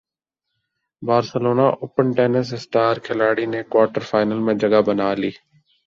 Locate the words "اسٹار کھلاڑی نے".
2.53-3.61